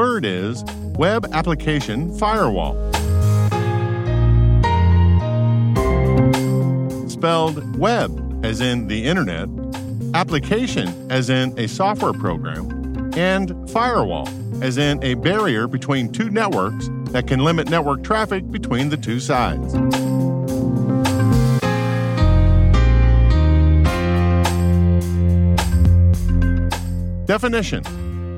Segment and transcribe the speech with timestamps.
[0.00, 0.64] Word is
[0.96, 2.72] Web Application Firewall.
[7.06, 9.46] Spelled web, as in the internet,
[10.14, 14.26] application, as in a software program, and firewall,
[14.62, 19.20] as in a barrier between two networks that can limit network traffic between the two
[19.20, 19.74] sides.
[27.26, 27.84] Definition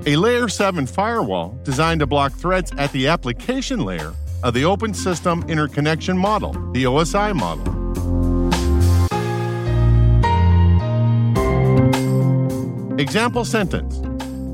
[0.06, 4.92] a Layer 7 firewall designed to block threats at the application layer of the Open
[4.92, 7.80] System Interconnection Model, the OSI model.
[12.98, 13.98] Example sentence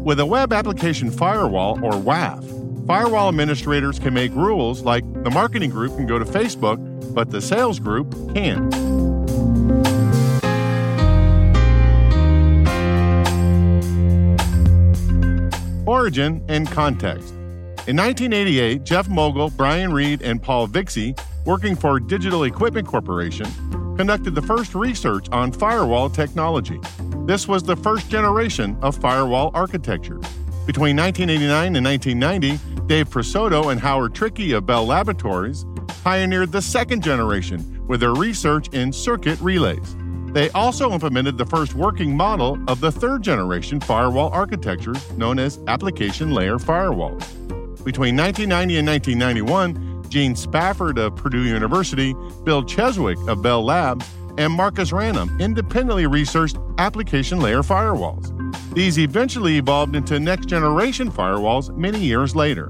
[0.04, 5.70] With a Web Application Firewall, or WAF, firewall administrators can make rules like the marketing
[5.70, 6.78] group can go to Facebook,
[7.14, 8.87] but the sales group can't.
[15.88, 17.30] Origin and context.
[17.86, 23.46] In 1988, Jeff Mogul, Brian Reid, and Paul Vixie, working for Digital Equipment Corporation,
[23.96, 26.78] conducted the first research on firewall technology.
[27.24, 30.18] This was the first generation of firewall architecture.
[30.66, 35.64] Between 1989 and 1990, Dave Presotto and Howard Trickey of Bell Laboratories
[36.04, 39.96] pioneered the second generation with their research in circuit relays.
[40.38, 45.58] They also implemented the first working model of the third generation firewall architecture known as
[45.66, 47.18] application layer firewalls.
[47.84, 54.52] Between 1990 and 1991, Gene Spafford of Purdue University, Bill Cheswick of Bell Labs, and
[54.52, 58.32] Marcus Ranum independently researched application layer firewalls.
[58.74, 62.66] These eventually evolved into next generation firewalls many years later.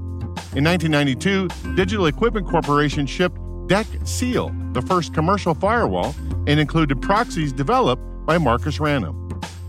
[0.55, 3.37] In 1992, Digital Equipment Corporation shipped
[3.67, 6.15] DEC Seal, the first commercial firewall,
[6.49, 9.15] and included proxies developed by Marcus Ranum.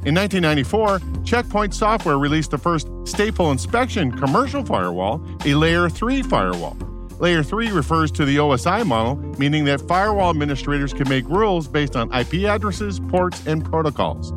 [0.06, 6.74] In 1994, Checkpoint Software released the first stateful inspection commercial firewall, a Layer 3 firewall.
[7.18, 11.96] Layer 3 refers to the OSI model, meaning that firewall administrators can make rules based
[11.96, 14.30] on IP addresses, ports, and protocols.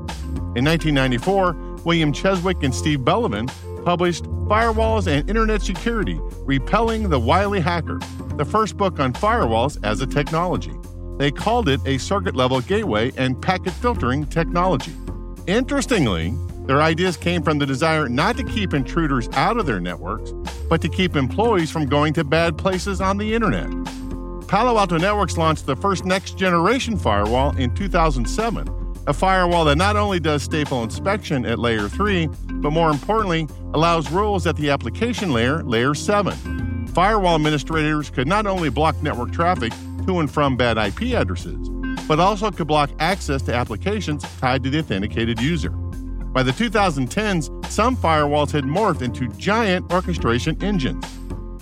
[0.57, 1.53] In 1994,
[1.85, 3.49] William Cheswick and Steve Bellovin
[3.85, 7.99] published Firewalls and Internet Security Repelling the Wily Hacker,
[8.35, 10.73] the first book on firewalls as a technology.
[11.18, 14.94] They called it a circuit level gateway and packet filtering technology.
[15.47, 16.34] Interestingly,
[16.66, 20.31] their ideas came from the desire not to keep intruders out of their networks,
[20.69, 23.69] but to keep employees from going to bad places on the internet.
[24.47, 29.97] Palo Alto Networks launched the first next generation firewall in 2007, a firewall that not
[29.97, 32.28] only does stateful inspection at layer 3,
[32.62, 36.88] but more importantly, allows rules at the application layer, layer 7.
[36.88, 39.74] Firewall administrators could not only block network traffic,
[40.05, 41.69] to and from bad IP addresses,
[42.07, 45.69] but also could block access to applications tied to the authenticated user.
[45.69, 51.05] By the 2010s, some firewalls had morphed into giant orchestration engines.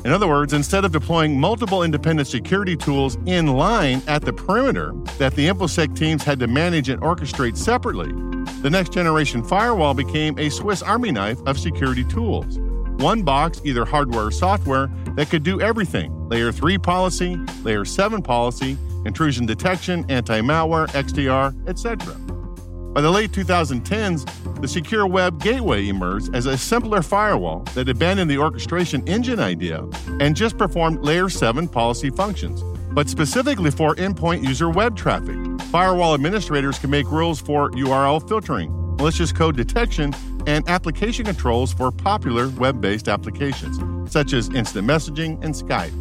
[0.04, 4.94] In other words, instead of deploying multiple independent security tools in line at the perimeter
[5.20, 8.12] that the InfoSec teams had to manage and orchestrate separately,
[8.62, 12.58] the next generation firewall became a Swiss Army knife of security tools.
[13.02, 18.22] One box, either hardware or software, that could do everything layer 3 policy, layer 7
[18.22, 22.14] policy, intrusion detection, anti malware, XDR, etc.
[22.94, 28.30] By the late 2010s, the Secure Web Gateway emerged as a simpler firewall that abandoned
[28.30, 29.84] the orchestration engine idea
[30.20, 32.62] and just performed Layer 7 policy functions,
[32.94, 35.38] but specifically for endpoint user web traffic.
[35.72, 38.72] Firewall administrators can make rules for URL filtering,
[39.02, 40.14] malicious code detection,
[40.46, 43.80] and application controls for popular web based applications,
[44.12, 45.92] such as instant messaging and Skype.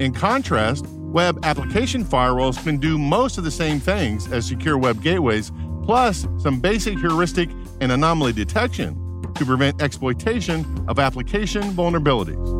[0.00, 5.02] In contrast, web application firewalls can do most of the same things as secure web
[5.02, 5.52] gateways,
[5.82, 7.50] plus some basic heuristic
[7.82, 8.94] and anomaly detection
[9.34, 12.59] to prevent exploitation of application vulnerabilities.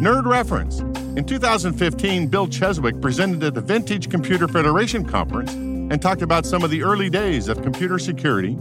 [0.00, 0.80] Nerd reference.
[1.18, 6.64] In 2015, Bill Cheswick presented at the Vintage Computer Federation Conference and talked about some
[6.64, 8.54] of the early days of computer security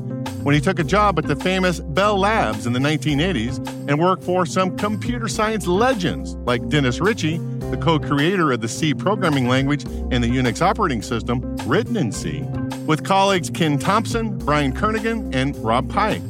[0.44, 4.21] when he took a job at the famous Bell Labs in the 1980s and worked
[4.21, 7.38] for some computer science legends like Dennis Ritchie,
[7.71, 12.12] the co creator of the C programming language and the Unix operating system written in
[12.12, 12.41] C,
[12.86, 16.21] with colleagues Ken Thompson, Brian Kernighan, and Rob Pike.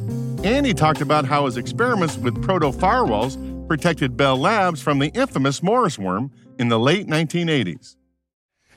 [0.44, 5.10] And he talked about how his experiments with proto firewalls protected Bell Labs from the
[5.10, 7.94] infamous Morris worm in the late 1980s.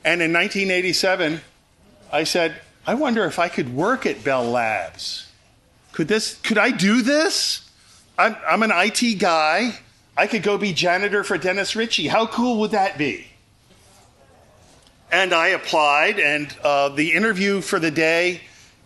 [0.05, 1.41] And in 1987,
[2.11, 2.53] I said,
[2.85, 5.31] I wonder if I could work at Bell Labs.
[5.93, 6.35] Could this?
[6.43, 7.67] Could I do this?
[8.19, 9.79] I'm, I'm an IT guy.
[10.15, 12.09] I could go be janitor for Dennis Ritchie.
[12.09, 13.25] How cool would that be?
[15.11, 18.41] And I applied, and uh, the interview for the day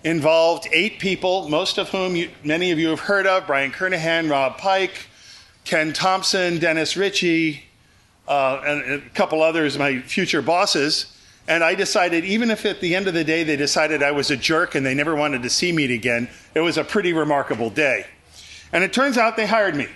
[0.05, 4.31] involved eight people, most of whom you, many of you have heard of Brian Kernighan,
[4.31, 5.09] Rob Pike,
[5.67, 7.61] Ken Thompson, Dennis Ritchie,
[8.25, 11.13] uh, and a couple others, my future bosses.
[11.45, 14.31] And I decided, even if at the end of the day they decided I was
[14.31, 17.69] a jerk and they never wanted to see me again, it was a pretty remarkable
[17.69, 18.05] day.
[18.71, 19.87] And it turns out they hired me.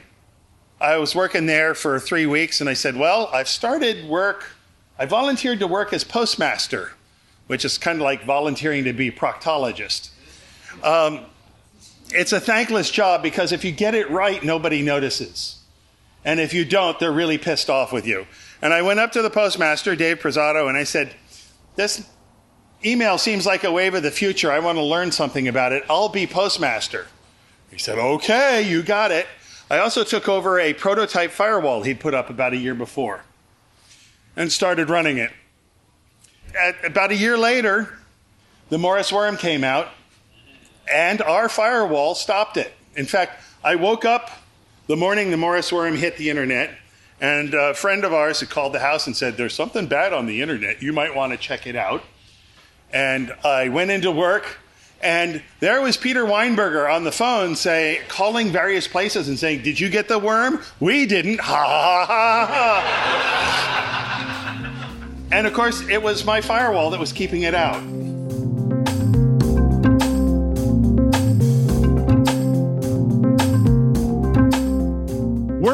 [0.82, 4.50] I was working there for three weeks and I said, Well, I've started work,
[5.00, 6.92] I volunteered to work as postmaster,
[7.48, 10.10] which is kind of like volunteering to be proctologist.
[10.84, 11.22] Um,
[12.10, 15.61] it's a thankless job because if you get it right, nobody notices.
[16.24, 18.28] And if you don't, they're really pissed off with you.
[18.62, 21.16] And I went up to the postmaster, Dave Presotto, and I said,
[21.76, 22.08] this
[22.86, 24.52] email seems like a wave of the future.
[24.52, 25.84] I want to learn something about it.
[25.90, 27.08] I'll be postmaster.
[27.70, 29.28] He said, Okay, you got it.
[29.70, 33.24] I also took over a prototype firewall he'd put up about a year before
[34.36, 35.32] and started running it.
[36.60, 37.98] At, about a year later,
[38.70, 39.88] the Morris worm came out
[40.92, 42.74] and our firewall stopped it.
[42.96, 44.30] In fact, I woke up
[44.92, 46.70] the morning the Morris worm hit the internet
[47.22, 50.26] and a friend of ours had called the house and said, There's something bad on
[50.26, 50.84] the internet.
[50.84, 52.04] You might want to check it out.
[52.92, 54.58] And I went into work,
[55.02, 59.80] and there was Peter Weinberger on the phone say, calling various places and saying, Did
[59.80, 60.62] you get the worm?
[60.82, 61.40] We didn't.
[61.40, 62.82] Ha ha ha
[64.84, 65.28] ha.
[65.32, 68.11] and of course, it was my firewall that was keeping it out.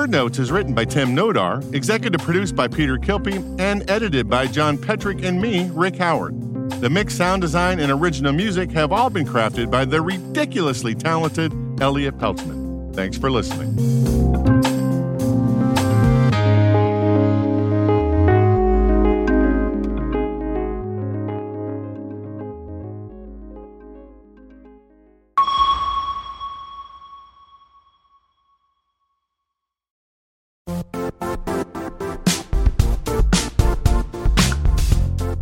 [0.07, 4.77] Notes is written by Tim Nodar, executive produced by Peter Kilpe, and edited by John
[4.77, 6.39] Petrick and me, Rick Howard.
[6.81, 11.53] The mix, sound design, and original music have all been crafted by the ridiculously talented
[11.81, 12.95] Elliot Peltzman.
[12.95, 14.16] Thanks for listening.